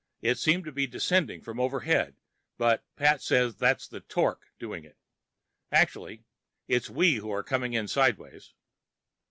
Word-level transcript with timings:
It 0.23 0.39
seems 0.39 0.63
to 0.63 0.71
be 0.71 0.87
descending 0.87 1.41
from 1.41 1.59
overhead, 1.59 2.15
but 2.57 2.83
Pat 2.95 3.21
says 3.21 3.53
that 3.53 3.59
that's 3.59 3.87
the 3.87 3.99
"torque" 3.99 4.47
doing 4.57 4.83
it. 4.83 4.97
Actually, 5.71 6.23
it's 6.67 6.89
we 6.89 7.17
who 7.17 7.29
are 7.31 7.43
coming 7.43 7.73
in 7.73 7.87
sideways. 7.87 8.55